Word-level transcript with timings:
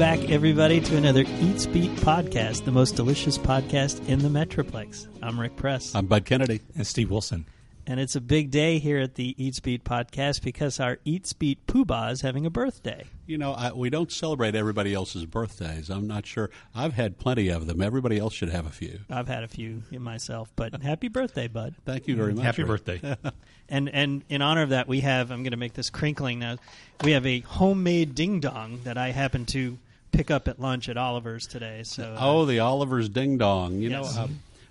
back, 0.00 0.30
everybody, 0.30 0.80
to 0.80 0.96
another 0.96 1.24
Eats 1.42 1.66
Beat 1.66 1.90
podcast, 1.96 2.64
the 2.64 2.70
most 2.70 2.96
delicious 2.96 3.36
podcast 3.36 4.08
in 4.08 4.20
the 4.20 4.30
Metroplex. 4.30 5.06
I'm 5.20 5.38
Rick 5.38 5.56
Press. 5.56 5.94
I'm 5.94 6.06
Bud 6.06 6.24
Kennedy. 6.24 6.62
And 6.74 6.86
Steve 6.86 7.10
Wilson. 7.10 7.44
And 7.86 8.00
it's 8.00 8.16
a 8.16 8.20
big 8.22 8.50
day 8.50 8.78
here 8.78 8.98
at 8.98 9.16
the 9.16 9.34
Eats 9.36 9.60
Beat 9.60 9.84
podcast 9.84 10.42
because 10.42 10.80
our 10.80 10.96
Eats 11.04 11.34
Beat 11.34 11.66
Poobah 11.66 12.12
is 12.12 12.22
having 12.22 12.46
a 12.46 12.50
birthday. 12.50 13.04
You 13.26 13.36
know, 13.36 13.52
I, 13.52 13.72
we 13.72 13.90
don't 13.90 14.10
celebrate 14.10 14.54
everybody 14.54 14.94
else's 14.94 15.26
birthdays. 15.26 15.90
I'm 15.90 16.06
not 16.06 16.24
sure. 16.24 16.48
I've 16.74 16.94
had 16.94 17.18
plenty 17.18 17.50
of 17.50 17.66
them. 17.66 17.82
Everybody 17.82 18.16
else 18.16 18.32
should 18.32 18.48
have 18.48 18.64
a 18.64 18.70
few. 18.70 19.00
I've 19.10 19.28
had 19.28 19.44
a 19.44 19.48
few 19.48 19.82
myself, 19.90 20.50
but 20.56 20.82
happy 20.82 21.08
birthday, 21.08 21.46
Bud. 21.46 21.74
Thank 21.84 22.08
you 22.08 22.16
very 22.16 22.32
mm, 22.32 22.36
much. 22.36 22.46
Happy 22.46 22.62
Rick. 22.62 22.86
birthday. 22.86 23.16
And 23.72 23.88
and 23.88 24.24
in 24.28 24.42
honor 24.42 24.62
of 24.62 24.70
that, 24.70 24.88
we 24.88 24.98
have, 25.02 25.30
I'm 25.30 25.44
going 25.44 25.52
to 25.52 25.56
make 25.56 25.74
this 25.74 25.90
crinkling 25.90 26.40
now, 26.40 26.56
we 27.04 27.12
have 27.12 27.24
a 27.24 27.38
homemade 27.38 28.16
ding 28.16 28.40
dong 28.40 28.80
that 28.82 28.98
I 28.98 29.12
happen 29.12 29.46
to 29.46 29.78
pick 30.12 30.30
up 30.30 30.48
at 30.48 30.60
lunch 30.60 30.88
at 30.88 30.96
Oliver's 30.96 31.46
today. 31.46 31.82
So 31.84 32.02
uh, 32.04 32.18
Oh, 32.20 32.44
the 32.44 32.60
Oliver's 32.60 33.08
Ding 33.08 33.38
Dong. 33.38 33.80
You 33.80 33.90
Yes. 33.90 34.14
know, 34.16 34.22
uh, 34.22 34.28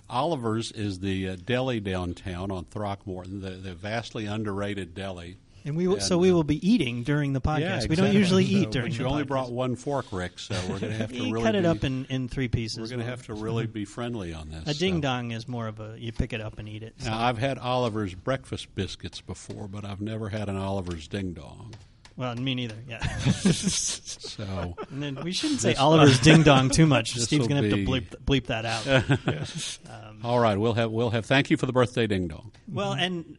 Oliver's 0.09 0.71
is 0.71 0.99
the 0.99 1.29
uh, 1.29 1.35
deli 1.45 1.79
downtown 1.79 2.51
on 2.51 2.65
Throckmorton, 2.65 3.41
the, 3.41 3.51
the 3.51 3.73
vastly 3.75 4.25
underrated 4.25 4.95
deli. 4.95 5.37
and 5.65 5.77
we 5.77 5.87
will, 5.87 5.95
and, 5.95 6.03
so 6.03 6.17
we 6.17 6.31
uh, 6.31 6.33
will 6.33 6.43
be 6.43 6.67
eating 6.67 7.03
during 7.03 7.33
the 7.33 7.41
podcast. 7.41 7.59
Yeah, 7.59 7.85
We 7.89 7.95
don't 7.95 8.13
usually 8.13 8.45
So- 8.45 8.51
eat 8.57 8.71
during 8.71 8.89
But 8.91 8.97
you 8.99 9.05
only 9.05 9.23
podcast. 9.23 9.27
brought 9.27 9.51
one 9.51 9.75
fork, 9.75 10.07
Rick, 10.11 10.39
so 10.39 10.55
we're 10.67 10.79
going 10.79 10.93
to 10.93 10.97
have 10.97 11.11
to 11.13 11.31
really 11.31 11.43
cut 11.43 11.53
it 11.53 11.61
be, 11.61 11.67
up 11.67 11.83
in, 11.83 12.05
in 12.09 12.27
three 12.27 12.47
pieces. 12.47 12.79
We're 12.79 12.87
going 12.87 13.05
to 13.05 13.05
have 13.05 13.23
to 13.27 13.35
really 13.35 13.67
be 13.67 13.85
friendly 13.85 14.33
on 14.33 14.49
this. 14.49 14.75
A 14.75 14.79
ding 14.79 14.95
so. 14.95 15.01
dong 15.01 15.29
is 15.31 15.47
more 15.47 15.67
of 15.67 15.79
a 15.79 15.95
you 15.99 16.11
pick 16.11 16.33
it 16.33 16.41
up 16.41 16.57
and 16.57 16.67
eat 16.67 16.81
it. 16.81 16.95
So- 16.97 17.11
Now, 17.11 17.19
I've 17.21 17.37
had 17.37 17.59
Oliver's 17.59 18.15
breakfast 18.15 18.73
biscuits 18.73 19.21
before, 19.21 19.67
but 19.67 19.85
I've 19.85 20.01
never 20.01 20.29
had 20.29 20.49
an 20.49 20.55
Oliver's 20.57 21.07
Ding 21.07 21.33
Dong. 21.33 21.75
Well, 22.19 22.35
me 22.35 22.53
neither. 22.53 22.75
Yeah, 22.85 22.99
So 23.29 24.75
and 24.91 25.01
then 25.01 25.23
we 25.23 25.31
shouldn't 25.31 25.61
say 25.61 25.73
Oliver's 25.75 26.19
ding 26.21 26.43
dong 26.43 26.69
too 26.69 26.85
much. 26.85 27.15
Steve's 27.15 27.47
going 27.47 27.63
to 27.63 27.69
have 27.69 27.79
to 27.79 27.85
bleep, 27.85 28.07
bleep 28.25 28.47
that 28.47 28.65
out. 28.65 28.85
Um, 29.89 30.19
All 30.23 30.39
right, 30.39 30.57
we'll 30.57 30.73
have 30.73 30.91
we'll 30.91 31.11
have. 31.11 31.25
Thank 31.25 31.49
you 31.49 31.55
for 31.55 31.65
the 31.65 31.71
birthday 31.71 32.07
ding 32.07 32.27
dong. 32.27 32.51
Well, 32.67 32.91
and 32.91 33.37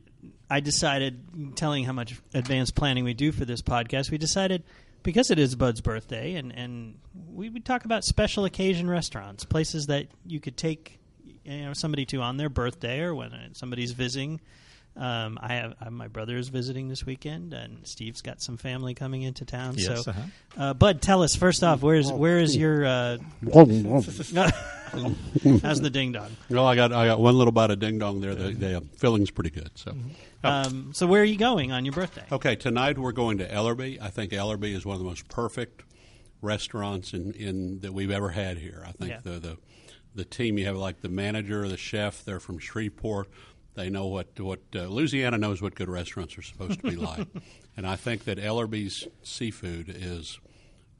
I 0.48 0.60
decided, 0.60 1.56
telling 1.56 1.84
how 1.84 1.92
much 1.92 2.18
advanced 2.32 2.74
planning 2.74 3.04
we 3.04 3.12
do 3.12 3.32
for 3.32 3.44
this 3.44 3.60
podcast, 3.60 4.10
we 4.10 4.16
decided 4.16 4.62
because 5.02 5.30
it 5.30 5.38
is 5.38 5.54
Bud's 5.54 5.82
birthday, 5.82 6.36
and 6.36 6.50
and 6.56 6.98
we 7.30 7.50
would 7.50 7.66
talk 7.66 7.84
about 7.84 8.02
special 8.02 8.46
occasion 8.46 8.88
restaurants, 8.88 9.44
places 9.44 9.88
that 9.88 10.08
you 10.24 10.40
could 10.40 10.56
take 10.56 10.98
you 11.44 11.64
know 11.64 11.74
somebody 11.74 12.06
to 12.06 12.20
on 12.20 12.38
their 12.38 12.48
birthday 12.48 13.00
or 13.00 13.14
when 13.14 13.50
somebody's 13.52 13.92
visiting. 13.92 14.40
Um, 14.96 15.38
I 15.40 15.54
have 15.54 15.74
I, 15.80 15.88
my 15.88 16.08
brother 16.08 16.36
is 16.36 16.48
visiting 16.48 16.88
this 16.88 17.06
weekend, 17.06 17.52
and 17.54 17.86
Steve's 17.86 18.22
got 18.22 18.42
some 18.42 18.56
family 18.56 18.94
coming 18.94 19.22
into 19.22 19.44
town. 19.44 19.74
Yes, 19.76 20.04
so, 20.04 20.10
uh-huh. 20.10 20.22
uh, 20.56 20.74
Bud, 20.74 21.00
tell 21.00 21.22
us 21.22 21.36
first 21.36 21.62
off, 21.62 21.80
where's 21.82 22.10
where 22.12 22.38
is 22.38 22.56
your 22.56 22.84
uh, 22.84 23.18
how's 25.62 25.80
the 25.80 25.90
ding 25.90 26.12
dong? 26.12 26.30
Well, 26.48 26.66
I 26.66 26.74
got 26.74 26.92
I 26.92 27.06
got 27.06 27.20
one 27.20 27.36
little 27.36 27.52
bite 27.52 27.70
of 27.70 27.78
ding 27.78 27.98
dong 27.98 28.20
there. 28.20 28.34
The, 28.34 28.50
the 28.52 28.76
uh, 28.78 28.80
filling's 28.96 29.30
pretty 29.30 29.50
good. 29.50 29.70
So, 29.74 29.94
Um, 30.42 30.92
so 30.92 31.06
where 31.06 31.22
are 31.22 31.26
you 31.26 31.36
going 31.36 31.72
on 31.72 31.84
your 31.84 31.94
birthday? 31.94 32.24
okay, 32.32 32.56
tonight 32.56 32.98
we're 32.98 33.12
going 33.12 33.38
to 33.38 33.48
Ellerbe. 33.48 34.00
I 34.00 34.08
think 34.08 34.32
Ellerbe 34.32 34.74
is 34.74 34.84
one 34.84 34.94
of 34.94 35.00
the 35.00 35.06
most 35.08 35.28
perfect 35.28 35.82
restaurants 36.42 37.12
in, 37.12 37.32
in 37.32 37.80
that 37.80 37.92
we've 37.92 38.10
ever 38.10 38.30
had 38.30 38.58
here. 38.58 38.82
I 38.86 38.92
think 38.92 39.10
Yeah. 39.10 39.20
the 39.22 39.38
the 39.38 39.58
the 40.14 40.24
team 40.24 40.58
you 40.58 40.66
have 40.66 40.76
like 40.76 41.00
the 41.02 41.08
manager, 41.08 41.68
the 41.68 41.76
chef. 41.76 42.24
They're 42.24 42.40
from 42.40 42.58
Shreveport. 42.58 43.28
They 43.74 43.88
know 43.90 44.06
what 44.06 44.38
what 44.40 44.60
uh, 44.74 44.84
Louisiana 44.86 45.38
knows 45.38 45.62
what 45.62 45.74
good 45.74 45.88
restaurants 45.88 46.36
are 46.36 46.42
supposed 46.42 46.80
to 46.82 46.90
be 46.90 46.96
like, 46.96 47.26
and 47.76 47.86
I 47.86 47.96
think 47.96 48.24
that 48.24 48.38
Ellerbe's 48.38 49.06
seafood 49.22 49.88
is. 49.88 50.38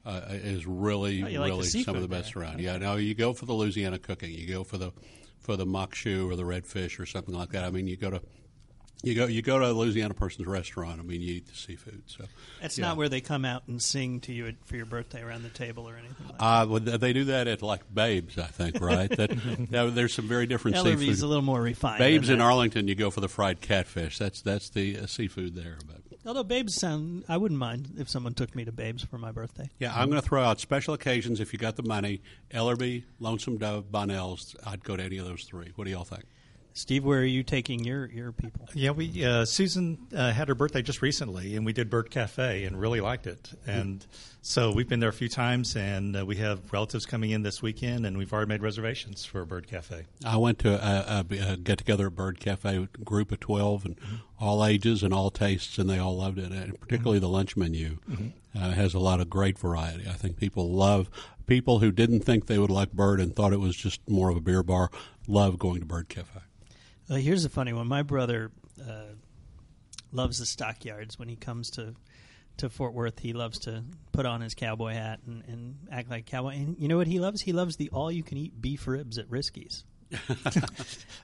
Uh, 0.03 0.21
is 0.29 0.65
really, 0.65 1.21
Oh, 1.21 1.27
you 1.27 1.39
like 1.39 1.49
really 1.51 1.63
some 1.67 1.95
of 1.95 2.01
the 2.01 2.07
best 2.07 2.33
there. 2.33 2.41
around. 2.41 2.59
Yeah, 2.59 2.77
no, 2.77 2.95
you 2.95 3.13
go 3.13 3.33
for 3.33 3.45
the 3.45 3.53
Louisiana 3.53 3.99
cooking. 3.99 4.31
You 4.31 4.47
go 4.47 4.63
for 4.63 4.79
the 4.79 4.91
for 5.37 5.55
the 5.55 5.65
maque 5.67 5.91
choux 5.93 6.27
or 6.27 6.35
the 6.35 6.41
redfish 6.41 6.99
or 6.99 7.05
something 7.05 7.35
like 7.35 7.49
that. 7.49 7.63
I 7.63 7.69
mean, 7.69 7.85
you 7.85 7.97
go 7.97 8.09
to 8.09 8.19
you 9.03 9.15
go 9.15 9.25
you 9.25 9.41
go 9.41 9.59
to 9.59 9.65
a 9.65 9.73
Louisiana 9.73 10.13
person's 10.13 10.47
restaurant. 10.47 10.99
I 10.99 11.03
mean, 11.03 11.21
you 11.21 11.35
eat 11.35 11.47
the 11.47 11.55
seafood. 11.55 12.03
So 12.07 12.25
That's 12.61 12.77
yeah. 12.77 12.87
not 12.87 12.97
where 12.97 13.09
they 13.09 13.21
come 13.21 13.45
out 13.45 13.63
and 13.67 13.81
sing 13.81 14.19
to 14.21 14.33
you 14.33 14.53
for 14.65 14.75
your 14.75 14.85
birthday 14.85 15.21
around 15.21 15.43
the 15.43 15.49
table 15.49 15.87
or 15.89 15.95
anything 15.95 16.27
like. 16.27 16.35
Uh, 16.39 16.65
well, 16.69 16.79
they 16.79 17.13
do 17.13 17.25
that 17.25 17.47
at 17.47 17.61
like 17.61 17.81
Babes, 17.93 18.37
I 18.37 18.43
think, 18.47 18.79
right? 18.81 19.09
that, 19.09 19.29
that- 19.71 19.95
there's 19.95 20.13
some 20.13 20.27
very 20.27 20.45
different 20.45 20.77
Ellerbe's 20.77 20.99
seafood. 21.01 21.21
a 21.21 21.27
little 21.27 21.43
more 21.43 21.61
refined. 21.61 21.99
Babes 21.99 22.29
in. 22.29 22.41
Arlington, 22.41 22.87
you 22.87 22.95
go 22.95 23.09
for 23.11 23.21
the 23.21 23.27
fried 23.29 23.61
catfish. 23.61 24.17
That's 24.17 24.41
that's 24.41 24.69
the 24.69 24.97
uh, 24.99 25.05
seafood 25.05 25.55
there. 25.55 25.77
But 25.87 25.97
Although 26.25 26.43
Babes 26.43 26.75
sound, 26.75 27.23
I 27.27 27.37
wouldn't 27.37 27.59
mind 27.59 27.95
if 27.97 28.07
someone 28.07 28.35
took 28.35 28.55
me 28.55 28.63
to 28.65 28.71
Babes 28.71 29.03
for 29.03 29.17
my 29.17 29.31
birthday. 29.31 29.69
yeah, 29.79 29.91
I'm 29.95 30.09
going 30.09 30.21
to 30.21 30.27
throw 30.27 30.43
out 30.43 30.59
special 30.59 30.93
occasions 30.93 31.39
if 31.39 31.51
you 31.51 31.57
got 31.57 31.75
the 31.77 31.83
money. 31.83 32.21
Ellerby, 32.51 33.03
Lonesome 33.19 33.57
Dove, 33.57 33.91
Bonnell's. 33.91 34.55
I'd 34.65 34.83
go 34.83 34.95
to 34.95 35.01
any 35.03 35.17
of 35.17 35.25
those 35.25 35.43
three. 35.45 35.71
What 35.75 35.85
do 35.85 35.91
y'all 35.91 36.03
think? 36.03 36.23
Steve, 36.73 37.03
where 37.03 37.19
are 37.19 37.25
you 37.25 37.43
taking 37.43 37.83
your, 37.83 38.05
your 38.07 38.31
people? 38.31 38.67
Yeah, 38.73 38.91
we 38.91 39.25
uh, 39.25 39.43
Susan 39.45 39.97
uh, 40.15 40.31
had 40.31 40.47
her 40.47 40.55
birthday 40.55 40.81
just 40.81 41.01
recently, 41.01 41.55
and 41.55 41.65
we 41.65 41.73
did 41.73 41.89
Bird 41.89 42.09
Cafe 42.09 42.63
and 42.63 42.79
really 42.79 43.01
liked 43.01 43.27
it. 43.27 43.51
And 43.67 44.05
so 44.41 44.71
we've 44.71 44.87
been 44.87 45.01
there 45.01 45.09
a 45.09 45.13
few 45.13 45.27
times, 45.27 45.75
and 45.75 46.15
uh, 46.15 46.25
we 46.25 46.37
have 46.37 46.71
relatives 46.71 47.05
coming 47.05 47.31
in 47.31 47.43
this 47.43 47.61
weekend, 47.61 48.05
and 48.05 48.17
we've 48.17 48.31
already 48.31 48.47
made 48.47 48.61
reservations 48.61 49.25
for 49.25 49.43
Bird 49.43 49.67
Cafe. 49.67 50.05
I 50.25 50.37
went 50.37 50.59
to 50.59 50.73
a, 50.73 51.25
a, 51.29 51.53
a 51.53 51.57
get 51.57 51.77
together 51.77 52.07
at 52.07 52.15
Bird 52.15 52.39
Cafe 52.39 52.77
a 52.77 53.03
group 53.03 53.31
of 53.33 53.41
twelve 53.41 53.83
and 53.85 53.97
all 54.39 54.65
ages 54.65 55.03
and 55.03 55.13
all 55.13 55.29
tastes, 55.29 55.77
and 55.77 55.89
they 55.89 55.99
all 55.99 56.15
loved 56.15 56.37
it. 56.37 56.51
And 56.51 56.79
particularly 56.79 57.19
the 57.19 57.27
lunch 57.27 57.57
menu 57.57 57.97
uh, 58.55 58.71
has 58.71 58.93
a 58.93 58.99
lot 58.99 59.19
of 59.19 59.29
great 59.29 59.59
variety. 59.59 60.07
I 60.07 60.13
think 60.13 60.37
people 60.37 60.71
love 60.71 61.09
people 61.47 61.79
who 61.79 61.91
didn't 61.91 62.21
think 62.21 62.47
they 62.47 62.57
would 62.57 62.71
like 62.71 62.93
Bird 62.93 63.19
and 63.19 63.35
thought 63.35 63.51
it 63.51 63.59
was 63.59 63.75
just 63.75 63.99
more 64.07 64.29
of 64.29 64.37
a 64.37 64.41
beer 64.41 64.63
bar. 64.63 64.89
Love 65.27 65.59
going 65.59 65.81
to 65.81 65.85
Bird 65.85 66.07
Cafe. 66.07 66.39
Uh, 67.11 67.15
here's 67.15 67.43
a 67.43 67.49
funny 67.49 67.73
one. 67.73 67.87
My 67.87 68.03
brother 68.03 68.51
uh, 68.81 69.13
loves 70.13 70.39
the 70.39 70.45
stockyards. 70.45 71.19
When 71.19 71.27
he 71.27 71.35
comes 71.35 71.71
to 71.71 71.93
to 72.57 72.69
Fort 72.69 72.93
Worth, 72.93 73.19
he 73.19 73.33
loves 73.33 73.59
to 73.59 73.83
put 74.13 74.25
on 74.25 74.39
his 74.39 74.53
cowboy 74.53 74.93
hat 74.93 75.19
and, 75.25 75.43
and 75.47 75.75
act 75.91 76.09
like 76.09 76.21
a 76.21 76.31
cowboy. 76.31 76.55
And 76.55 76.77
you 76.79 76.87
know 76.87 76.97
what 76.97 77.07
he 77.07 77.19
loves? 77.19 77.41
He 77.41 77.51
loves 77.51 77.75
the 77.75 77.89
all 77.89 78.11
you 78.11 78.23
can 78.23 78.37
eat 78.37 78.61
beef 78.61 78.87
ribs 78.87 79.17
at 79.17 79.29
Riscky's. 79.29 79.83
I'm 80.29 80.35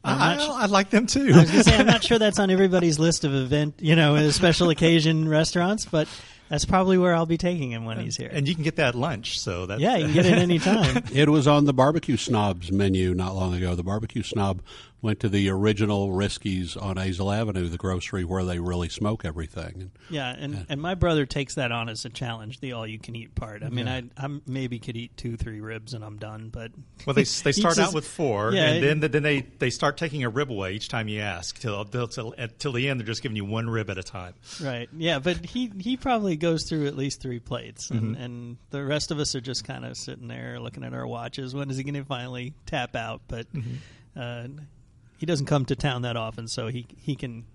I, 0.03 0.36
not 0.36 0.50
I, 0.50 0.66
like 0.68 0.90
them 0.90 1.08
too. 1.08 1.31
I 1.34 1.40
was 1.42 1.52
going 1.52 1.64
to 1.64 1.70
say 1.70 1.78
I'm 1.78 1.88
not 1.88 2.03
sure 2.03 2.20
that's 2.20 2.40
on 2.40 2.50
everybody's 2.50 3.00
list 3.00 3.26
of 3.26 3.34
event, 3.34 3.76
you 3.80 3.96
know, 3.96 4.16
uh, 4.16 4.31
special 4.31 4.70
occasion 4.70 5.28
restaurants, 5.28 5.86
but 5.86 6.08
that's 6.50 6.64
probably 6.64 6.97
where 6.97 7.14
I'll 7.14 7.26
be 7.26 7.38
taking 7.38 7.72
him 7.72 7.84
when 7.84 8.00
he's 8.00 8.16
here. 8.16 8.30
and 8.31 8.47
you 8.47 8.56
can 8.56 8.64
get 8.64 8.78
that 8.78 8.90
at 8.90 8.96
lunch, 8.96 9.40
so 9.40 9.66
that 9.66 9.80
yeah, 9.80 9.97
you 9.97 10.06
can 10.06 10.14
get 10.14 10.26
it 10.26 10.38
any 10.38 10.59
time. 10.59 11.03
It 11.14 11.30
was 11.30 11.47
on 11.47 11.66
the 11.66 11.74
Barbecue 11.74 12.16
Snobs 12.16 12.72
menu 12.72 13.14
not 13.14 13.36
long 13.36 13.53
ago. 13.53 13.76
The 13.76 13.84
Barbecue 13.84 14.24
Snob 14.24 14.62
went 15.07 15.19
to 15.22 15.29
the 15.29 15.50
original 15.50 16.12
Riscky's 16.12 16.78
on 16.78 16.97
Azle 16.97 17.35
Avenue, 17.35 17.68
the 17.68 17.78
grocery 17.78 18.23
where 18.23 18.44
they 18.44 18.59
really 18.59 18.90
smoke 18.90 19.25
everything. 19.25 19.73
And 19.81 19.91
Yeah, 20.09 20.29
and, 20.38 20.66
and 20.69 20.81
my 20.81 20.94
brother 20.95 21.25
takes 21.25 21.56
that 21.56 21.72
on 21.72 21.90
as 21.90 22.06
a 22.06 22.09
challenge, 22.09 22.59
the 22.59 22.73
all 22.73 22.85
you 22.85 23.00
can 23.00 23.16
eat 23.16 23.34
part. 23.34 23.63
I 23.63 23.69
mean, 23.69 23.88
I 23.88 24.03
I 24.17 24.28
maybe 24.46 24.78
could 24.79 24.96
eat 24.96 25.17
two, 25.17 25.38
three 25.38 25.62
ribs 25.62 25.94
and 25.94 26.03
I'm 26.03 26.17
done. 26.17 26.50
But 26.50 26.72
Well, 27.06 27.13
they 27.13 27.23
they 27.23 27.51
start 27.53 27.75
says- 27.75 27.88
out 27.88 27.94
with 27.96 28.07
four, 28.07 28.51
Yeah, 28.53 28.73
and 28.73 29.01
then 29.01 29.12
then 29.12 29.23
they, 29.23 29.41
they 29.59 29.69
start 29.69 29.97
taking 29.97 30.23
a 30.23 30.29
rib 30.29 30.51
away 30.51 30.73
each 30.73 30.90
time 30.90 31.07
you 31.07 31.22
ask. 31.22 31.57
Till 31.57 31.84
till 31.85 32.07
till, 32.07 32.35
at- 32.38 32.59
till 32.59 32.73
the 32.73 32.88
end, 32.90 33.00
they're 33.00 33.07
just 33.07 33.23
giving 33.23 33.35
you 33.38 33.46
one 33.46 33.69
rib 33.69 33.90
at 33.90 33.97
a 33.97 34.03
time. 34.03 34.34
right, 34.62 34.90
yeah, 34.97 35.19
but 35.19 35.46
he 35.46 35.72
he 35.79 35.96
probably 35.97 36.35
goes 36.35 36.63
through 36.69 36.88
at 36.88 36.97
least 36.97 37.22
three 37.22 37.40
plates, 37.40 37.90
and, 37.90 38.01
Mm-hmm. 38.16 38.22
and 38.22 38.57
the 38.72 38.84
rest 38.84 39.12
of 39.12 39.19
us 39.19 39.34
are 39.35 39.41
just 39.41 39.63
kind 39.63 39.85
of 39.85 39.96
sitting 39.97 40.28
there 40.28 40.59
looking 40.59 40.84
at 40.84 40.94
our 40.94 41.07
watches. 41.07 41.56
When 41.56 41.69
is 41.69 41.78
he 41.78 41.84
going 41.84 41.94
to 41.96 42.03
finally 42.03 42.53
tap 42.66 42.96
out? 42.96 43.22
But 43.28 43.47
Mm-hmm. 43.53 43.75
uh, 44.19 44.47
he 45.17 45.25
doesn't 45.25 45.45
come 45.47 45.66
to 45.66 45.75
town 45.75 46.03
that 46.03 46.16
often, 46.16 46.47
so 46.47 46.67
he 46.67 46.85
he 46.97 47.16
can 47.16 47.45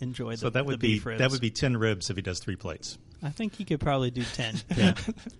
enjoy 0.00 0.32
the, 0.32 0.38
So 0.38 0.50
that 0.50 0.66
would 0.66 0.74
the 0.74 0.78
be 0.78 0.94
beef 0.94 1.06
ribs. 1.06 1.18
that 1.20 1.30
would 1.30 1.40
be 1.40 1.50
ten 1.50 1.76
ribs 1.76 2.10
if 2.10 2.16
he 2.16 2.22
does 2.22 2.38
three 2.40 2.56
plates. 2.56 2.98
I 3.22 3.30
think 3.30 3.54
he 3.54 3.64
could 3.64 3.78
probably 3.80 4.10
do 4.10 4.24
ten. 4.34 4.56
Yeah. 4.76 4.94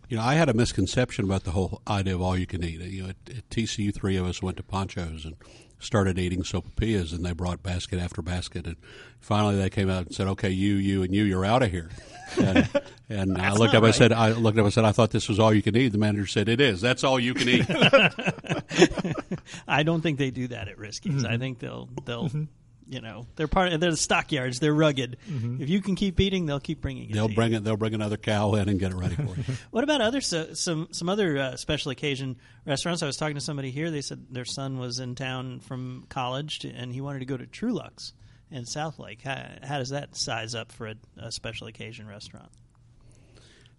You 0.08 0.17
know, 0.19 0.23
I 0.23 0.34
had 0.34 0.49
a 0.49 0.55
misconception 0.55 1.25
about 1.25 1.44
the 1.44 1.50
whole 1.50 1.82
idea 1.88 2.14
of 2.14 2.23
all 2.23 2.37
you 2.38 2.46
can 2.46 2.62
eat. 2.62 2.81
You 2.81 3.02
know, 3.05 3.08
at, 3.11 3.17
at 3.37 3.50
TCU, 3.50 3.93
three 3.93 4.17
of 4.17 4.25
us 4.26 4.40
went 4.43 4.56
to 4.58 4.62
Pancho's 4.62 5.25
and 5.25 5.34
started 5.81 6.17
eating 6.19 6.43
sopapillas, 6.43 7.12
and 7.12 7.25
they 7.26 7.32
brought 7.32 7.62
basket 7.62 7.99
after 7.99 8.23
basket, 8.23 8.67
and 8.67 8.76
finally 9.20 9.56
they 9.56 9.69
came 9.70 9.90
out 9.90 10.06
and 10.06 10.14
said, 10.14 10.28
"Okay, 10.28 10.50
you, 10.50 10.75
you, 10.75 11.02
and 11.02 11.12
you, 11.12 11.25
you're 11.25 11.44
out 11.44 11.62
of 11.62 11.70
here." 11.73 11.90
And, 12.38 12.82
and 13.08 13.38
I 13.38 13.52
looked 13.52 13.75
up. 13.75 13.84
I 13.84 13.90
said, 13.90 14.12
"I 14.12 14.32
looked 14.32 14.58
up. 14.58 14.67
I 14.67 14.70
said, 14.70 14.84
I 14.84 14.93
thought 14.93 15.11
this 15.11 15.29
was 15.29 15.38
all 15.38 15.52
you 15.52 15.62
can 15.62 15.76
eat." 15.76 15.88
The 15.88 15.99
manager 15.99 16.26
said, 16.26 16.49
"It 16.49 16.61
is. 16.61 16.81
That's 16.81 17.05
all 17.05 17.19
you 17.19 17.34
can 17.34 17.49
eat." 17.49 17.67
I 19.69 19.82
don't 19.82 20.00
think 20.00 20.19
they 20.19 20.31
do 20.31 20.49
that 20.49 20.69
at 20.69 20.79
Riscky's. 20.79 21.23
Mm-hmm. 21.23 21.32
I 21.32 21.38
think 21.38 21.58
they'll 21.58 21.88
they'll 22.05 22.29
mm-hmm. 22.29 22.44
you 22.87 23.00
know 23.00 23.26
they're 23.37 23.49
part 23.49 23.73
of 23.73 23.81
they're 23.81 23.90
the 23.90 23.96
stockyards. 23.96 24.61
They're 24.61 24.75
rugged. 24.75 25.19
Mm-hmm. 25.31 25.62
If 25.62 25.69
you 25.69 25.81
can 25.81 25.94
keep 25.94 26.20
eating, 26.20 26.46
they'll 26.46 26.61
keep 26.61 26.81
bringing 26.81 27.11
it. 27.11 27.12
they'll 27.12 27.26
to 27.26 27.32
you. 27.32 27.37
bring 27.37 27.52
it. 27.52 27.64
They'll 27.64 27.76
bring 27.76 27.94
another 27.94 28.17
cow 28.17 28.55
in 28.55 28.69
and 28.69 28.78
get 28.78 28.93
it 28.93 28.96
ready 28.96 29.17
for 29.17 29.23
you. 29.23 29.44
What 29.70 29.85
about 29.85 30.00
other 30.00 30.20
so, 30.20 30.55
some 30.55 30.88
some 30.93 31.08
other 31.08 31.38
uh, 31.38 31.56
special 31.56 31.90
occasion 31.90 32.37
restaurants? 32.67 33.02
I 33.02 33.06
was 33.06 33.17
talking 33.17 33.37
to 33.37 33.40
somebody 33.40 33.70
here. 33.70 33.90
They 33.90 34.02
said 34.02 34.26
their 34.31 34.44
son 34.44 34.78
was 34.78 34.99
in 34.99 35.14
town 35.14 35.61
from 35.61 36.06
college 36.08 36.61
to, 36.61 36.70
and 36.70 36.93
he 36.93 37.00
wanted 37.00 37.20
to 37.20 37.26
go 37.26 37.37
to 37.37 37.46
Truluck's 37.46 38.12
in 38.52 38.64
Southlake. 38.64 39.22
How, 39.22 39.46
how 39.66 39.78
does 39.78 39.88
that 39.90 40.14
size 40.16 40.54
up 40.54 40.70
for 40.72 40.87
a, 40.88 40.94
a 41.16 41.32
special 41.32 41.66
occasion 41.66 42.06
restaurant? 42.06 42.50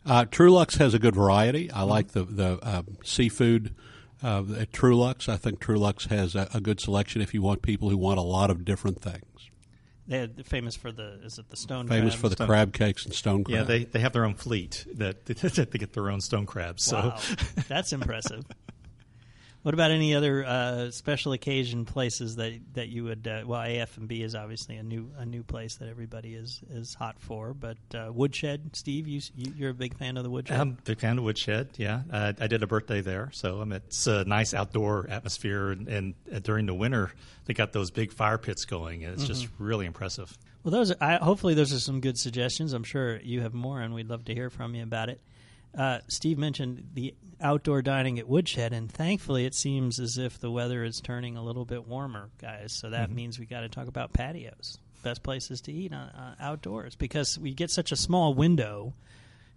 Uh, 0.06 0.26
Truluck's 0.26 0.76
has 0.76 0.94
a 0.94 1.00
good 1.00 1.16
variety. 1.16 1.72
I 1.72 1.84
like 1.84 2.10
the 2.10 2.24
the 2.26 2.60
uh, 2.62 2.82
seafood 3.06 3.74
uh, 4.22 4.44
at 4.58 4.72
Truluck's. 4.74 5.30
I 5.30 5.38
think 5.38 5.60
Truluck's 5.62 6.06
has 6.08 6.36
a, 6.36 6.50
a 6.54 6.60
good 6.60 6.82
selection 6.82 7.22
if 7.22 7.34
you 7.34 7.42
want 7.42 7.62
people 7.62 7.90
who 7.90 7.98
want 7.98 8.20
a 8.20 8.24
lot 8.24 8.50
of 8.50 8.66
different 8.66 9.02
things. 9.02 9.24
They're 10.06 10.28
famous 10.44 10.76
for 10.76 10.92
the 10.92 11.22
is 11.24 11.40
it 11.40 11.50
the 11.50 11.56
stone 11.56 11.88
Famous 11.88 12.16
crab? 12.16 12.22
for 12.22 12.28
the 12.30 12.36
Stone- 12.36 12.48
crab 12.48 12.74
cakes 12.74 13.06
and 13.06 13.14
stone 13.14 13.46
crab. 13.46 13.56
Yeah, 13.56 13.64
they, 13.64 13.84
they 13.86 14.00
have 14.00 14.12
their 14.12 14.26
own 14.26 14.34
fleet 14.36 14.86
that 14.96 15.24
they 15.26 15.80
get 15.80 15.94
their 15.94 16.10
own 16.10 16.20
stone 16.20 16.46
crabs. 16.46 16.84
So 16.84 16.98
Wow, 16.98 17.20
that's 17.70 17.94
impressive. 17.94 18.44
What 19.64 19.74
about 19.74 19.92
any 19.92 20.14
other 20.14 20.44
uh, 20.46 20.92
special 20.92 21.32
occasion 21.32 21.86
places 21.86 22.36
that 22.36 22.60
that 22.74 22.90
you 22.90 23.06
would? 23.06 23.26
Uh, 23.26 23.44
well, 23.46 23.62
AF 23.62 23.96
and 23.98 24.10
B 24.10 24.22
is 24.22 24.36
obviously 24.36 24.76
a 24.76 24.84
new 24.84 25.10
a 25.18 25.26
new 25.26 25.42
place 25.42 25.76
that 25.76 25.88
everybody 25.88 26.36
is 26.36 26.62
is 26.70 26.94
hot 26.94 27.16
for. 27.18 27.54
But 27.54 27.78
uh, 27.96 28.12
Woodshed, 28.12 28.76
Steve, 28.76 29.08
you, 29.08 29.22
you 29.38 29.54
you're 29.56 29.70
a 29.70 29.74
big 29.74 29.98
fan 29.98 30.18
of 30.18 30.24
the 30.24 30.30
Woodshed. 30.30 30.60
I'm 30.60 30.72
a 30.72 30.82
big 30.84 31.00
fan 31.00 31.18
of 31.18 31.24
Woodshed. 31.24 31.70
Yeah, 31.78 32.02
uh, 32.12 32.34
I 32.42 32.48
did 32.48 32.62
a 32.62 32.68
birthday 32.68 33.00
there, 33.00 33.30
so 33.32 33.62
um, 33.62 33.72
it's 33.72 34.06
a 34.06 34.26
nice 34.26 34.54
outdoor 34.54 35.10
atmosphere. 35.10 35.72
And, 35.72 35.88
and 35.88 36.14
uh, 36.34 36.40
during 36.40 36.66
the 36.66 36.74
winter, 36.74 37.12
they 37.46 37.54
got 37.54 37.72
those 37.72 37.90
big 37.90 38.12
fire 38.12 38.38
pits 38.38 38.66
going, 38.66 39.06
and 39.06 39.14
it's 39.14 39.26
just 39.26 39.48
really 39.60 39.86
impressive. 39.86 40.38
Well, 40.66 40.74
those 40.74 40.92
are, 40.92 40.98
I, 41.00 41.16
hopefully 41.16 41.54
those 41.54 41.74
are 41.74 41.80
some 41.80 42.02
good 42.02 42.18
suggestions. 42.18 42.74
I'm 42.74 42.84
sure 42.84 43.18
you 43.22 43.42
have 43.42 43.54
more, 43.54 43.80
and 43.80 43.94
we'd 43.94 44.10
love 44.10 44.26
to 44.26 44.34
hear 44.34 44.50
from 44.50 44.76
you 44.76 44.84
about 44.84 45.08
it. 45.08 45.22
Uh, 45.78 46.00
Steve 46.08 46.38
mentioned 46.38 46.90
the 46.94 47.16
outdoor 47.42 47.82
dining 47.82 48.20
at 48.20 48.28
Woodshed, 48.28 48.74
and 48.74 48.92
thankfully, 48.92 49.46
it 49.46 49.56
seems 49.56 50.00
as 50.00 50.18
if 50.18 50.40
the 50.40 50.52
weather 50.52 50.84
is 50.84 51.02
turning 51.02 51.36
a 51.36 51.44
little 51.44 51.66
bit 51.66 51.88
warmer, 51.88 52.30
guys. 52.40 52.74
So 52.74 52.90
that 52.92 53.12
means 53.12 53.40
we 53.40 53.46
got 53.46 53.62
to 53.62 53.70
talk 53.70 53.88
about 53.88 54.14
patios, 54.14 54.78
best 55.04 55.24
places 55.24 55.62
to 55.62 55.72
eat 55.72 55.94
on, 55.94 56.10
uh, 56.10 56.36
outdoors, 56.40 56.96
because 56.96 57.38
we 57.38 57.54
get 57.54 57.70
such 57.70 57.92
a 57.92 57.96
small 57.96 58.34
window 58.34 58.94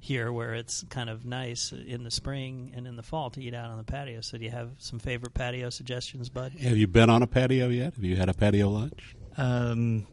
here 0.00 0.32
where 0.32 0.54
it's 0.54 0.84
kind 0.90 1.08
of 1.08 1.24
nice 1.24 1.72
in 1.72 2.04
the 2.04 2.10
spring 2.10 2.72
and 2.74 2.86
in 2.86 2.96
the 2.96 3.02
fall 3.02 3.30
to 3.30 3.42
eat 3.42 3.54
out 3.54 3.70
on 3.70 3.78
the 3.78 3.84
patio. 3.84 4.20
So, 4.20 4.38
do 4.38 4.44
you 4.44 4.50
have 4.50 4.70
some 4.78 4.98
favorite 4.98 5.34
patio 5.34 5.70
suggestions, 5.70 6.28
Bud? 6.28 6.52
Have 6.60 6.76
you 6.76 6.86
been 6.86 7.10
on 7.10 7.22
a 7.22 7.26
patio 7.26 7.68
yet? 7.68 7.94
Have 7.94 8.04
you 8.04 8.16
had 8.16 8.28
a 8.28 8.34
patio 8.34 8.68
lunch? 8.68 9.16
Um, 9.36 10.06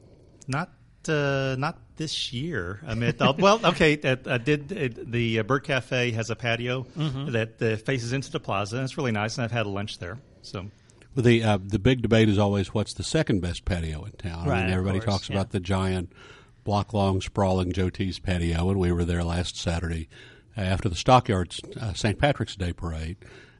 not 0.48 0.72
uh, 1.10 1.56
not 1.58 1.78
this 1.96 2.34
year. 2.34 2.80
I 2.86 2.96
mean, 2.96 3.14
uh, 3.20 3.34
well, 3.38 3.60
okay. 3.64 4.00
Uh, 4.02 4.16
I 4.26 4.38
did 4.38 4.72
uh, 4.72 5.02
the 5.04 5.40
uh, 5.40 5.44
Bird 5.44 5.64
Cafe 5.64 6.12
has 6.12 6.30
a 6.30 6.36
patio 6.36 6.86
that 6.96 7.62
uh, 7.62 7.76
faces 7.78 8.14
into 8.14 8.32
the 8.32 8.40
plaza, 8.40 8.78
and 8.78 8.84
it's 8.84 8.98
really 8.98 9.12
nice. 9.12 9.38
And 9.38 9.46
I've 9.46 9.52
had 9.52 9.66
a 9.66 9.70
lunch 9.70 10.00
there. 10.00 10.18
So 10.42 10.66
Well, 11.16 11.24
the 11.24 11.44
uh, 11.44 11.60
the 11.64 11.80
big 11.80 12.02
debate 12.02 12.30
is 12.30 12.38
always 12.38 12.74
what's 12.74 12.94
the 12.94 13.04
second 13.04 13.42
best 13.42 13.66
patio 13.66 14.04
in 14.04 14.12
town. 14.14 14.48
Right, 14.48 14.60
I 14.60 14.64
mean, 14.64 14.74
everybody 14.74 15.00
course, 15.00 15.14
talks 15.14 15.30
yeah. 15.30 15.36
about 15.36 15.52
the 15.52 15.60
giant 15.60 16.12
block 16.64 16.94
long 16.94 17.22
sprawling 17.22 17.72
Joe 17.72 17.90
T's 17.90 18.20
patio, 18.20 18.70
and 18.70 18.80
we 18.80 18.92
were 18.92 19.06
there 19.06 19.24
last 19.24 19.58
Saturday 19.58 20.10
uh, 20.58 20.62
after 20.62 20.90
the 20.90 20.96
Stockyards 20.96 21.62
uh, 21.80 21.94
St. 21.94 22.18
Patrick's 22.18 22.56
Day 22.56 22.74
parade. 22.74 23.18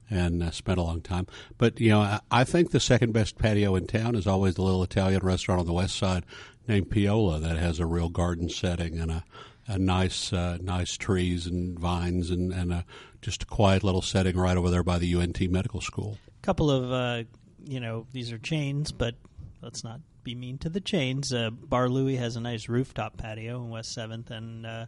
And 0.10 0.44
uh, 0.44 0.52
spent 0.52 0.78
a 0.78 0.84
long 0.84 1.02
time, 1.02 1.26
but 1.58 1.80
you 1.80 1.90
know 1.90 2.02
I, 2.02 2.20
I 2.30 2.44
think 2.44 2.70
the 2.70 2.82
second 2.82 3.14
best 3.14 3.40
patio 3.40 3.74
in 3.76 3.88
town 3.88 4.16
is 4.16 4.28
always 4.28 4.56
the 4.56 4.62
little 4.62 4.84
Italian 4.84 5.22
restaurant 5.24 5.62
on 5.62 5.66
the 5.66 5.74
west 5.74 5.96
side 5.96 6.24
named 6.68 6.90
Piola 6.90 7.40
that 7.40 7.58
has 7.58 7.80
a 7.80 7.86
real 7.86 8.10
garden 8.10 8.50
setting 8.50 9.00
and 9.00 9.12
a, 9.12 9.24
a 9.68 9.78
nice 9.78 10.34
uh, 10.34 10.58
nice 10.62 10.98
trees 10.98 11.48
and 11.48 11.78
vines 11.78 12.30
and, 12.30 12.54
and 12.54 12.72
a, 12.72 12.86
just 13.22 13.44
a 13.44 13.46
quiet 13.46 13.84
little 13.84 14.02
setting 14.02 14.38
right 14.38 14.58
over 14.58 14.70
there 14.70 14.84
by 14.84 15.00
the 15.00 15.16
UNT 15.16 15.40
Medical 15.50 15.82
School. 15.82 16.18
A 16.42 16.46
couple 16.46 16.70
of 16.70 16.92
uh, 16.92 17.24
you 17.66 17.80
know 17.80 18.06
these 18.12 18.32
are 18.32 18.38
chains, 18.38 18.92
but 18.92 19.16
let's 19.62 19.84
not 19.84 20.02
be 20.24 20.36
mean 20.36 20.58
to 20.60 20.70
the 20.70 20.82
chains. 20.82 21.34
Uh, 21.34 21.50
Bar 21.50 21.90
Louie 21.90 22.16
has 22.16 22.36
a 22.36 22.42
nice 22.42 22.70
rooftop 22.70 23.18
patio 23.18 23.58
in 23.58 23.70
West 23.70 23.94
Seventh, 23.94 24.32
and 24.32 24.66
uh, 24.66 24.86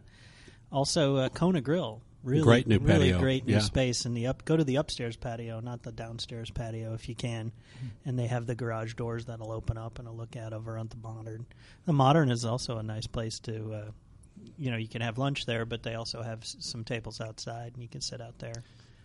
also 0.72 1.16
uh, 1.16 1.28
Kona 1.28 1.60
Grill. 1.60 2.02
Really 2.22 2.42
Great 2.42 2.66
new 2.66 2.78
really 2.78 3.10
patio, 3.10 3.20
great 3.20 3.46
new 3.46 3.52
yeah. 3.54 3.58
space 3.60 4.04
in 4.04 4.14
the 4.14 4.26
up. 4.26 4.44
Go 4.44 4.56
to 4.56 4.64
the 4.64 4.76
upstairs 4.76 5.16
patio, 5.16 5.60
not 5.60 5.84
the 5.84 5.92
downstairs 5.92 6.50
patio, 6.50 6.92
if 6.94 7.08
you 7.08 7.14
can. 7.14 7.52
And 8.04 8.18
they 8.18 8.26
have 8.26 8.46
the 8.46 8.56
garage 8.56 8.94
doors 8.94 9.26
that'll 9.26 9.52
open 9.52 9.78
up 9.78 10.00
and 10.00 10.08
a 10.08 10.10
look 10.10 10.34
out 10.34 10.52
over 10.52 10.76
on 10.76 10.88
the 10.88 10.96
modern. 10.96 11.46
The 11.84 11.92
modern 11.92 12.30
is 12.32 12.44
also 12.44 12.78
a 12.78 12.82
nice 12.82 13.06
place 13.06 13.38
to. 13.40 13.72
Uh, 13.72 13.90
you 14.58 14.70
know, 14.70 14.76
you 14.76 14.88
can 14.88 15.02
have 15.02 15.18
lunch 15.18 15.46
there, 15.46 15.64
but 15.64 15.82
they 15.82 15.94
also 15.94 16.22
have 16.22 16.40
s- 16.42 16.56
some 16.60 16.82
tables 16.84 17.20
outside, 17.20 17.72
and 17.74 17.82
you 17.82 17.88
can 17.88 18.00
sit 18.00 18.20
out 18.20 18.38
there. 18.38 18.62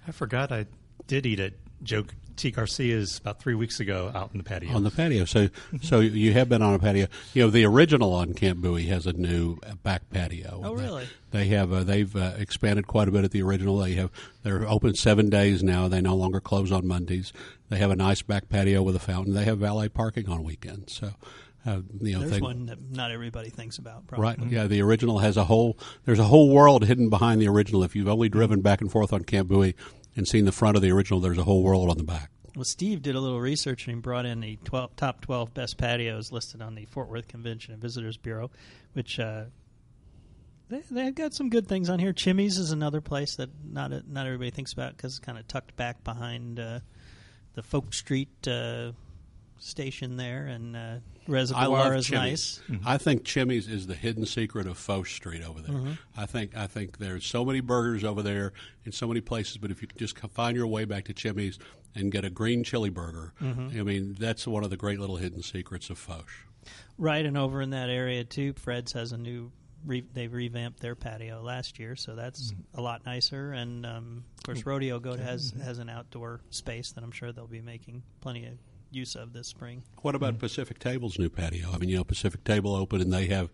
I 0.08 0.12
forgot 0.12 0.52
I 0.52 0.66
did 1.08 1.26
eat 1.26 1.40
at 1.40 1.54
Joe 1.84 2.06
T 2.38 2.50
Garcia's 2.52 3.18
about 3.20 3.40
three 3.40 3.54
weeks 3.56 3.80
ago 3.80 4.12
out 4.16 4.30
in 4.32 4.38
the 4.38 4.44
patio. 4.44 4.74
on 4.74 4.84
the 4.84 4.90
patio. 4.92 5.26
So, 5.26 5.50
so 5.82 6.00
you 6.00 6.34
have 6.34 6.50
been 6.50 6.62
on 6.62 6.74
a 6.74 6.80
patio. 6.80 7.08
You 7.34 7.44
know, 7.44 7.50
the 7.50 7.66
original 7.66 8.14
on 8.14 8.34
Camp 8.34 8.60
Bowie 8.62 8.86
has 8.88 9.06
a 9.06 9.14
new 9.14 9.58
uh, 9.66 9.76
back 9.84 10.10
patio. 10.10 10.62
Oh, 10.64 10.76
They- 10.76 10.84
really? 10.84 11.08
They 11.32 11.46
have. 11.48 11.72
Uh, 11.72 11.84
they've 11.84 12.14
uh, 12.16 12.34
expanded 12.38 12.88
quite 12.88 13.08
a 13.08 13.12
bit 13.12 13.24
at 13.24 13.32
the 13.32 13.42
original. 13.42 13.78
They 13.78 13.94
have. 13.94 14.10
They're 14.44 14.68
open 14.68 14.96
seven 14.96 15.30
days 15.30 15.64
now. 15.64 15.88
They 15.88 16.02
no 16.02 16.16
longer 16.16 16.40
close 16.42 16.72
on 16.72 16.86
Mondays. 16.88 17.32
They 17.70 17.78
have 17.78 17.90
a 17.92 17.96
nice 17.96 18.22
back 18.22 18.50
patio 18.50 18.82
with 18.82 18.96
a 18.96 19.00
fountain. 19.00 19.34
They 19.34 19.46
have 19.46 19.60
valet 19.60 19.88
parking 19.90 20.28
on 20.28 20.44
weekends. 20.44 20.94
So, 20.94 21.12
uh, 21.66 21.82
you 22.02 22.14
know, 22.16 22.20
There's 22.20 22.32
they, 22.32 22.42
one 22.42 22.66
that 22.66 22.80
not 22.92 23.12
everybody 23.12 23.50
thinks 23.50 23.78
about. 23.78 24.08
Probably. 24.08 24.26
Right. 24.26 24.52
Yeah. 24.52 24.68
The 24.68 24.82
original 24.82 25.20
has 25.20 25.38
a 25.38 25.46
whole. 25.46 25.78
There's 26.06 26.20
a 26.20 26.26
whole 26.26 26.50
world 26.50 26.84
hidden 26.86 27.10
behind 27.10 27.40
the 27.42 27.48
original. 27.48 27.84
If 27.84 27.96
you've 27.96 28.10
only 28.10 28.28
driven 28.30 28.60
back 28.62 28.82
and 28.82 28.92
forth 28.92 29.14
on 29.14 29.24
Camp 29.24 29.48
Bowie 29.48 29.76
and 30.16 30.28
seen 30.28 30.46
the 30.46 30.52
front 30.52 30.76
of 30.76 30.82
the 30.82 30.92
original, 30.92 31.20
there's 31.20 31.38
a 31.38 31.44
whole 31.44 31.64
world 31.64 31.90
on 31.90 31.98
the 31.98 32.04
back. 32.04 32.30
Well, 32.56 32.66
Steve 32.66 33.02
did 33.02 33.16
a 33.16 33.20
little 33.20 33.40
research 33.40 33.88
and 33.88 33.96
he 33.96 34.02
brought 34.02 34.26
in 34.26 34.42
the 34.42 34.58
12, 34.66 34.96
top 34.98 35.22
12 35.22 35.54
best 35.54 35.78
patios 35.78 36.32
listed 36.32 36.62
on 36.62 36.76
the 36.76 36.86
Fort 36.86 37.10
Worth 37.10 37.28
Convention 37.28 37.74
and 37.74 37.82
Visitors 37.82 38.18
Bureau, 38.18 38.52
which 38.92 39.20
uh, 39.20 39.46
they, 40.70 40.82
they've 40.92 41.16
got 41.16 41.34
some 41.34 41.50
good 41.50 41.68
things 41.68 41.90
on 41.90 42.00
here. 42.00 42.12
Chimy's 42.12 42.58
is 42.58 42.72
another 42.72 43.00
place 43.00 43.36
that 43.36 43.50
not 43.64 43.92
not 44.08 44.26
everybody 44.26 44.52
thinks 44.52 44.74
about 44.74 44.98
because 44.98 45.14
it's 45.14 45.20
kind 45.20 45.38
of 45.38 45.48
tucked 45.48 45.78
back 45.78 46.04
behind 46.04 46.60
uh, 46.60 46.80
the 47.54 47.64
Foch 47.64 47.94
Street 47.94 48.30
uh, 48.48 48.92
station 49.64 50.18
there, 50.18 50.48
and 50.48 50.76
uh, 50.76 50.80
I 50.80 51.32
Reservoir 51.32 51.96
is 51.96 52.08
Chimy's. 52.08 52.62
nice. 52.70 52.80
I 52.86 52.98
think 52.98 53.24
Chimy's 53.24 53.68
is 53.68 53.88
the 53.88 53.94
hidden 53.96 54.26
secret 54.26 54.68
of 54.68 54.78
Foch 54.78 55.08
Street 55.08 55.44
over 55.44 55.62
there. 55.62 55.76
Mm-hmm. 55.76 55.92
I 56.18 56.26
think 56.26 56.58
I 56.58 56.68
think 56.68 56.98
there's 56.98 57.26
so 57.26 57.46
many 57.46 57.60
burgers 57.62 58.04
over 58.04 58.22
there 58.22 58.54
in 58.86 58.92
so 58.92 59.08
many 59.08 59.22
places, 59.22 59.58
but 59.58 59.72
if 59.72 59.82
you 59.82 59.88
could 59.88 60.00
just 60.00 60.18
find 60.18 60.58
your 60.58 60.68
way 60.68 60.86
back 60.86 61.06
to 61.06 61.14
Chimy's 61.14 61.60
and 61.96 62.12
get 62.12 62.26
a 62.26 62.30
green 62.30 62.64
chili 62.64 62.90
burger, 62.90 63.34
Mm-hmm. 63.42 63.80
I 63.80 63.84
mean 63.84 64.16
that's 64.20 64.48
one 64.48 64.64
of 64.64 64.70
the 64.70 64.78
great 64.78 65.00
little 65.00 65.18
hidden 65.18 65.42
secrets 65.44 65.90
of 65.90 65.98
Foch. 65.98 66.28
Right, 66.98 67.26
and 67.26 67.38
over 67.38 67.62
in 67.62 67.72
that 67.72 67.90
area 67.90 68.24
too, 68.24 68.54
Fred's 68.54 68.92
has 68.94 69.12
a 69.12 69.18
new. 69.18 69.52
Re- 69.84 70.06
they 70.14 70.28
revamped 70.28 70.80
their 70.80 70.94
patio 70.94 71.42
last 71.42 71.80
year, 71.80 71.96
so 71.96 72.14
that's 72.16 72.54
a 72.76 72.82
lot 72.82 73.04
nicer. 73.04 73.52
And 73.52 73.84
um, 73.84 74.24
of 74.38 74.44
course, 74.44 74.64
Rodeo 74.64 75.00
Goat 75.00 75.20
has 75.20 75.54
has 75.64 75.80
an 75.80 75.90
outdoor 75.90 76.42
space 76.52 76.92
that 76.92 77.04
I'm 77.04 77.10
sure 77.12 77.32
they'll 77.32 77.48
be 77.48 77.62
making 77.62 78.04
plenty 78.22 78.46
of 78.46 78.54
use 78.92 79.16
of 79.16 79.34
this 79.34 79.48
spring. 79.48 79.84
What 80.02 80.16
about 80.16 80.40
Pacific 80.40 80.80
Table's 80.80 81.18
new 81.18 81.30
patio? 81.30 81.70
I 81.74 81.78
mean, 81.78 81.90
you 81.90 81.98
know, 81.98 82.04
Pacific 82.04 82.44
Table 82.44 82.76
opened 82.76 83.02
and 83.02 83.14
they 83.14 83.28
have 83.28 83.50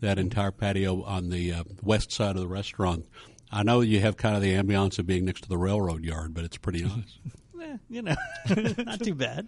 that 0.00 0.18
entire 0.18 0.50
patio 0.50 1.02
on 1.02 1.30
the 1.30 1.52
uh, 1.52 1.64
west 1.82 2.10
side 2.12 2.36
of 2.36 2.42
the 2.42 2.48
restaurant. 2.48 3.06
I 3.52 3.62
know 3.62 3.80
you 3.80 4.00
have 4.00 4.16
kind 4.16 4.36
of 4.36 4.42
the 4.42 4.54
ambiance 4.54 4.98
of 4.98 5.06
being 5.06 5.24
next 5.24 5.42
to 5.42 5.48
the 5.48 5.58
railroad 5.58 6.04
yard, 6.04 6.34
but 6.34 6.44
it's 6.44 6.56
pretty 6.56 6.82
nice. 6.82 7.18
Eh, 7.62 7.76
you 7.90 8.00
know, 8.00 8.16
not 8.78 9.00
too 9.02 9.14
bad. 9.14 9.46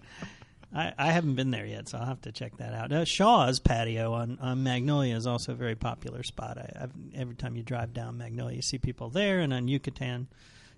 I, 0.75 0.93
I 0.99 1.13
haven't 1.13 1.35
been 1.35 1.51
there 1.51 1.65
yet, 1.65 1.89
so 1.89 1.97
I'll 1.97 2.05
have 2.05 2.21
to 2.23 2.33
check 2.33 2.59
that 2.59 2.75
out. 2.75 2.93
Uh, 2.93 3.07
Shaw's 3.07 3.59
patio 3.59 4.13
on, 4.13 4.39
on 4.39 4.63
Magnolia 4.63 5.17
is 5.17 5.27
also 5.27 5.53
a 5.53 5.55
very 5.55 5.75
popular 5.75 6.23
spot. 6.23 6.59
I, 6.59 6.83
I've, 6.83 6.91
every 7.15 7.35
time 7.35 7.57
you 7.57 7.63
drive 7.63 7.95
down 7.95 8.19
Magnolia, 8.19 8.57
you 8.57 8.63
see 8.63 8.77
people 8.77 9.09
there, 9.09 9.41
and 9.41 9.53
on 9.53 9.67
Yucatan 9.67 10.29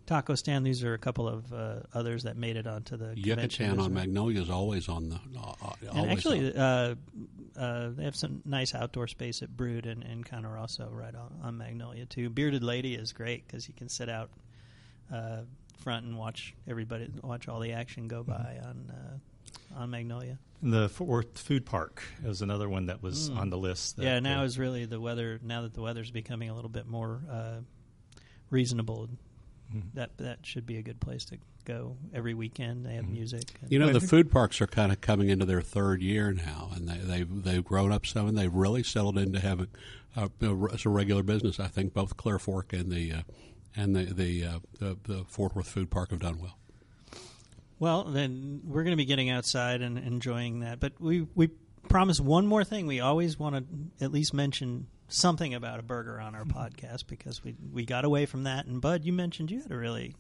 Taco 0.07 0.35
Stand. 0.35 0.67
These 0.67 0.85
are 0.85 0.95
a 0.95 0.99
couple 0.99 1.27
of 1.29 1.53
uh, 1.53 1.81
others 1.95 2.25
that 2.25 2.37
made 2.37 2.57
it 2.57 2.67
onto 2.67 2.97
the 2.97 3.15
convention 3.15 3.67
Yucatan 3.67 3.81
on. 3.81 3.95
Magnolia 3.95 4.41
is 4.43 4.51
always 4.51 4.89
on 4.89 5.09
the. 5.09 5.19
Uh, 5.39 5.55
uh, 5.63 5.73
And 5.95 6.11
actually, 6.11 6.53
on. 6.55 6.59
uh, 6.61 6.95
uh, 7.57 7.91
they 7.97 8.05
have 8.05 8.17
some 8.17 8.43
nice 8.45 8.75
outdoor 8.75 9.07
space 9.07 9.43
at 9.43 9.57
Brewed 9.57 9.87
and, 9.87 10.03
and 10.03 10.25
Cane 10.25 10.45
Rosso 10.45 10.89
right 10.91 11.15
on, 11.15 11.33
on 11.43 11.57
Magnolia 11.57 12.05
too. 12.07 12.29
Bearded 12.31 12.63
Lady 12.63 12.95
is 12.95 13.13
great 13.13 13.47
because 13.47 13.67
you 13.69 13.75
can 13.75 13.89
sit 13.89 14.09
out 14.09 14.31
uh, 15.13 15.43
front 15.81 16.05
and 16.07 16.19
watch 16.19 16.55
everybody 16.69 17.09
watch 17.23 17.49
all 17.49 17.61
the 17.61 17.73
action 17.73 18.09
go 18.09 18.23
by 18.23 18.59
on 18.65 18.91
uh, 18.91 19.81
on 19.81 19.91
Magnolia. 19.91 20.39
the 20.63 20.89
Fort 20.89 21.09
Worth 21.09 21.39
Food 21.39 21.65
Park 21.67 22.03
is 22.25 22.43
another 22.43 22.69
one 22.69 22.87
that 22.87 23.03
was 23.03 23.31
Mm. 23.31 23.39
on 23.39 23.51
the 23.51 23.59
list. 23.59 23.97
That, 23.97 24.05
yeah, 24.05 24.21
now 24.21 24.43
is 24.45 24.59
really 24.59 24.85
the 24.85 25.01
weather. 25.01 25.39
Now 25.43 25.63
that 25.63 25.75
the 25.75 25.83
weather's 25.83 26.11
becoming 26.11 26.49
a 26.51 26.55
little 26.55 26.71
bit 26.71 26.87
more 26.87 27.21
uh, 27.31 27.61
reasonable, 28.51 29.09
that 29.95 30.17
that 30.19 30.39
should 30.47 30.67
be 30.67 30.77
a 30.77 30.83
good 30.83 31.01
place 31.01 31.25
to 31.27 31.39
go 31.65 31.97
every 32.13 32.35
weekend. 32.35 32.85
They 32.85 32.95
have 32.95 33.09
music. 33.09 33.55
and- 33.63 33.73
You 33.73 33.79
know, 33.79 33.87
Well, 33.87 33.95
the 33.95 34.07
food 34.07 34.31
parks 34.31 34.61
are 34.61 34.67
kind 34.67 34.93
of 34.93 35.01
coming 35.01 35.29
into 35.31 35.45
their 35.47 35.63
third 35.63 36.03
year 36.03 36.33
now, 36.33 36.71
and 36.75 36.89
they, 36.89 36.99
they've 36.99 37.43
they've 37.45 37.65
grown 37.65 37.91
up 37.93 38.05
some, 38.07 38.27
and 38.29 38.37
they've 38.37 38.53
really 38.53 38.83
settled 38.83 39.17
into 39.19 39.41
having 39.41 39.69
uh, 40.17 40.29
as 40.73 40.85
a 40.85 40.89
regular 40.91 41.23
business. 41.23 41.59
I 41.59 41.69
think 41.69 41.93
both 41.95 42.17
Clear 42.17 42.39
Fork 42.39 42.73
and 42.73 42.91
the 42.93 43.13
uh, 43.13 43.21
and 43.77 43.97
the 43.97 44.05
the, 44.05 44.45
uh, 44.45 44.59
the 44.79 44.97
the 45.05 45.25
Fort 45.29 45.57
Worth 45.57 45.69
Food 45.69 45.91
Park 45.91 46.11
have 46.11 46.21
done 46.21 46.39
well. 46.41 46.59
Well, 47.79 48.05
then 48.05 48.61
we're 48.65 48.85
going 48.85 48.93
to 48.93 48.97
be 48.97 49.05
getting 49.05 49.31
outside 49.31 49.83
and 49.83 49.99
enjoying 49.99 50.61
that. 50.61 50.81
But 50.81 50.93
we 51.01 51.27
we 51.35 51.49
promise 51.89 52.21
one 52.21 52.47
more 52.47 52.65
thing. 52.65 52.87
We 52.87 53.01
always 53.01 53.39
want 53.39 53.57
to 53.57 54.05
at 54.05 54.13
least 54.13 54.33
mention 54.33 54.87
something 55.09 55.55
about 55.55 55.79
a 55.79 55.83
burger 55.83 56.21
on 56.21 56.35
our 56.35 56.45
podcast 56.45 57.07
because 57.07 57.43
we 57.45 57.55
we 57.73 57.85
got 57.85 58.05
away 58.05 58.27
from 58.27 58.45
that. 58.45 58.67
And 58.67 58.81
Bud, 58.81 59.05
you 59.05 59.13
mentioned 59.13 59.51
you 59.51 59.61
had 59.61 59.71
a 59.71 59.77
really 59.77 60.15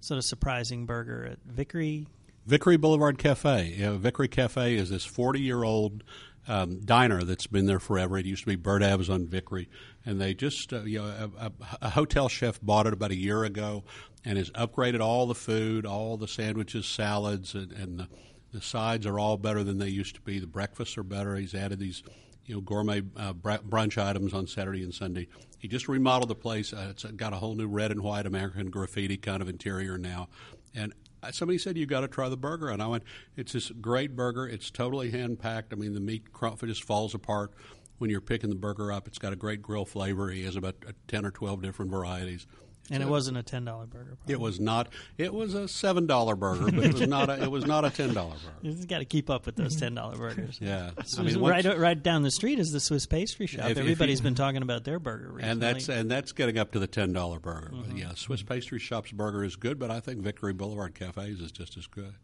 sort 0.00 0.18
of 0.18 0.24
surprising 0.24 0.86
burger 0.86 1.26
at 1.30 1.38
Vickery. 1.46 2.06
Vickery 2.46 2.76
Boulevard 2.76 3.18
Cafe. 3.18 3.76
Know, 3.78 3.96
Vickery 3.96 4.28
Cafe 4.28 4.74
is 4.74 4.90
this 4.90 5.04
40 5.04 5.40
year 5.40 5.62
old 5.62 6.02
um, 6.48 6.80
diner 6.80 7.22
that's 7.22 7.46
been 7.46 7.66
there 7.66 7.78
forever. 7.78 8.18
It 8.18 8.26
used 8.26 8.42
to 8.42 8.48
be 8.48 8.56
Bird 8.56 8.82
Aves 8.82 9.08
on 9.08 9.28
Vickery, 9.28 9.68
and 10.04 10.20
they 10.20 10.34
just 10.34 10.72
uh, 10.72 10.82
you 10.82 10.98
know 10.98 11.30
a, 11.38 11.46
a, 11.46 11.52
a, 11.82 11.90
hotel 11.90 12.28
chef 12.28 12.60
bought 12.60 12.86
it 12.86 12.92
about 12.92 13.12
a 13.12 13.16
year 13.16 13.44
ago 13.44 13.84
and 14.24 14.38
has 14.38 14.50
upgraded 14.50 15.00
all 15.00 15.26
the 15.26 15.34
food, 15.34 15.86
all 15.86 16.16
the 16.16 16.28
sandwiches, 16.28 16.86
salads, 16.86 17.54
and, 17.54 17.72
and 17.72 17.98
the, 18.00 18.08
the 18.52 18.60
sides 18.60 19.06
are 19.06 19.18
all 19.18 19.36
better 19.36 19.62
than 19.62 19.78
they 19.78 19.88
used 19.88 20.16
to 20.16 20.20
be. 20.20 20.38
The 20.38 20.46
breakfasts 20.46 20.98
are 20.98 21.04
better. 21.04 21.36
He's 21.36 21.54
added 21.54 21.78
these 21.78 22.02
you 22.46 22.54
know 22.54 22.60
gourmet 22.60 23.02
uh, 23.16 23.32
brunch 23.32 24.02
items 24.02 24.34
on 24.34 24.46
Saturday 24.46 24.82
and 24.82 24.94
Sunday. 24.94 25.28
He 25.58 25.68
just 25.68 25.88
remodeled 25.88 26.30
the 26.30 26.34
place. 26.34 26.72
Uh, 26.72 26.88
it's 26.90 27.04
got 27.04 27.32
a 27.32 27.36
whole 27.36 27.54
new 27.54 27.68
red 27.68 27.90
and 27.90 28.02
white 28.02 28.26
American 28.26 28.70
graffiti 28.70 29.16
kind 29.16 29.40
of 29.40 29.48
interior 29.48 29.98
now, 29.98 30.28
and 30.74 30.92
somebody 31.30 31.58
said 31.58 31.76
you've 31.76 31.88
got 31.88 32.00
to 32.00 32.08
try 32.08 32.28
the 32.28 32.36
burger, 32.36 32.68
and 32.68 32.82
I 32.82 32.86
went. 32.86 33.04
It's 33.36 33.52
this 33.52 33.70
great 33.70 34.16
burger. 34.16 34.46
It's 34.46 34.70
totally 34.70 35.10
hand 35.10 35.38
packed. 35.38 35.72
I 35.72 35.76
mean, 35.76 35.94
the 35.94 36.00
meat 36.00 36.24
just 36.64 36.84
falls 36.84 37.14
apart 37.14 37.52
when 37.98 38.10
you're 38.10 38.20
picking 38.20 38.50
the 38.50 38.56
burger 38.56 38.90
up. 38.90 39.06
It's 39.06 39.18
got 39.18 39.32
a 39.32 39.36
great 39.36 39.62
grill 39.62 39.84
flavor. 39.84 40.30
He 40.30 40.44
has 40.44 40.56
about 40.56 40.84
ten 41.06 41.24
or 41.24 41.30
twelve 41.30 41.62
different 41.62 41.90
varieties. 41.90 42.46
And 42.90 43.02
it 43.02 43.08
wasn't 43.08 43.38
a 43.38 43.42
ten 43.42 43.64
dollar 43.64 43.86
burger. 43.86 44.16
Probably. 44.16 44.32
It 44.34 44.40
was 44.40 44.58
not. 44.58 44.88
It 45.16 45.32
was 45.32 45.54
a 45.54 45.68
seven 45.68 46.06
dollar 46.06 46.34
burger, 46.34 46.70
but 46.72 46.84
it 46.84 46.92
was 46.92 47.06
not. 47.06 47.30
A, 47.30 47.42
it 47.42 47.50
was 47.50 47.64
not 47.64 47.84
a 47.84 47.90
ten 47.90 48.12
dollar 48.12 48.34
burger. 48.34 48.56
You've 48.62 48.88
got 48.88 48.98
to 48.98 49.04
keep 49.04 49.30
up 49.30 49.46
with 49.46 49.54
those 49.54 49.76
ten 49.76 49.94
dollar 49.94 50.16
burgers. 50.16 50.58
yeah, 50.60 50.90
I 51.16 51.22
mean, 51.22 51.38
right 51.38 51.78
right 51.78 52.02
down 52.02 52.22
the 52.22 52.30
street 52.30 52.58
is 52.58 52.72
the 52.72 52.80
Swiss 52.80 53.06
pastry 53.06 53.46
shop. 53.46 53.70
If, 53.70 53.78
Everybody's 53.78 54.18
if 54.18 54.24
you, 54.24 54.30
been 54.30 54.34
talking 54.34 54.62
about 54.62 54.84
their 54.84 54.98
burger 54.98 55.28
recently. 55.28 55.50
and 55.50 55.62
that's 55.62 55.88
and 55.88 56.10
that's 56.10 56.32
getting 56.32 56.58
up 56.58 56.72
to 56.72 56.80
the 56.80 56.88
ten 56.88 57.12
dollar 57.12 57.38
burger. 57.38 57.70
Mm-hmm. 57.72 57.96
Yeah, 57.96 58.14
Swiss 58.14 58.42
pastry 58.42 58.80
shop's 58.80 59.12
burger 59.12 59.44
is 59.44 59.54
good, 59.54 59.78
but 59.78 59.90
I 59.90 60.00
think 60.00 60.20
Vickery 60.20 60.52
Boulevard 60.52 60.94
Cafes 60.94 61.40
is 61.40 61.52
just 61.52 61.76
as 61.76 61.86
good. 61.86 62.14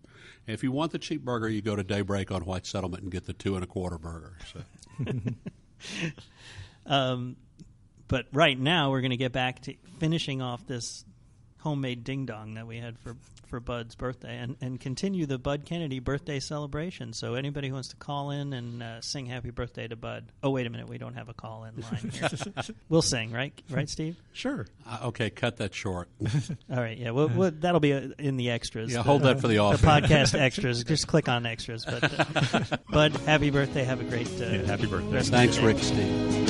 And 0.47 0.55
if 0.55 0.63
you 0.63 0.73
want 0.73 0.93
the 0.93 0.99
cheap 0.99 1.25
burger, 1.25 1.49
you 1.49 1.63
go 1.63 1.77
to 1.77 1.85
Daybreak 1.85 2.33
on 2.33 2.45
White 2.45 2.67
Settlement 2.67 3.03
and 3.03 3.13
get 3.13 3.27
the 3.27 3.33
two 3.33 3.55
and 3.55 3.63
a 3.63 3.67
quarter 3.67 3.99
burger. 3.99 4.37
So. 4.53 5.13
um, 6.87 7.37
but 8.09 8.27
right 8.33 8.59
now, 8.59 8.91
we're 8.91 9.01
going 9.01 9.11
to 9.11 9.17
get 9.17 9.33
back 9.33 9.61
to 9.63 9.75
finishing 9.99 10.43
off 10.43 10.67
this 10.67 11.05
homemade 11.59 12.05
ding 12.05 12.25
dong 12.27 12.55
that 12.55 12.67
we 12.67 12.79
had 12.79 12.99
for 12.99 13.17
for 13.49 13.61
Bud's 13.61 13.95
birthday 13.95 14.37
and, 14.39 14.57
and 14.61 14.79
continue 14.79 15.27
the 15.27 15.39
Bud 15.39 15.65
Kennedy 15.65 16.01
birthday 16.01 16.39
celebration. 16.39 17.13
So 17.13 17.35
anybody 17.35 17.69
who 17.69 17.75
wants 17.75 17.89
to 17.89 17.97
call 17.97 18.31
in 18.31 18.53
and 18.53 18.83
uh, 18.83 19.01
sing 19.01 19.27
happy 19.27 19.51
birthday 19.51 19.89
to 19.89 19.97
Bud. 19.97 20.27
Oh 20.43 20.51
wait 20.51 20.67
a 20.67 20.71
minute, 20.71 20.89
we 20.89 20.99
don't 20.99 21.15
have 21.15 21.29
a 21.29 21.35
call 21.35 21.65
in 21.65 21.75
line 21.81 22.11
here. 22.13 22.75
we'll 22.89 23.03
sing, 23.03 23.33
right? 23.33 23.59
Right, 23.71 23.89
Steve? 23.89 24.17
Sure. 24.33 24.67
Uh, 24.87 24.99
okay, 25.05 25.31
cut 25.31 25.57
that 25.57 25.75
short. 25.75 26.09
All 26.71 26.77
right, 26.77 26.99
yeah. 26.99 27.11
Well, 27.11 27.29
well 27.29 27.51
that'll 27.51 27.81
be 27.81 27.95
uh, 27.95 28.09
in 28.19 28.37
the 28.37 28.51
extras. 28.51 28.93
Yeah, 28.93 29.03
hold 29.03 29.23
that 29.23 29.41
for 29.41 29.49
the 29.49 29.55
The 29.55 29.79
podcast 29.79 30.35
extras. 30.39 30.85
Just 30.85 31.07
click 31.07 31.29
on 31.29 31.47
extras. 31.47 31.85
But 31.85 32.05
uh, 32.05 32.77
Bud, 32.91 33.13
happy 33.17 33.51
birthday. 33.51 33.85
Have 33.85 34.01
a 34.01 34.05
great 34.05 34.29
uh, 34.41 34.45
yeah, 34.45 34.63
happy 34.65 34.87
birthday. 34.87 35.23
Thanks, 35.23 35.59
Rick, 35.59 35.79
Steve. 35.79 36.48